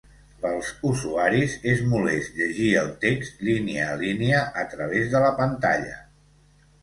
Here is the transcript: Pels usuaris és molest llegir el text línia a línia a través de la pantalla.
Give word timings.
Pels 0.43 0.69
usuaris 0.91 1.57
és 1.73 1.81
molest 1.91 2.39
llegir 2.39 2.71
el 2.81 2.89
text 3.05 3.45
línia 3.49 3.85
a 3.91 3.99
línia 4.01 4.41
a 4.65 4.65
través 4.71 5.11
de 5.15 5.21
la 5.27 5.31
pantalla. 5.43 6.01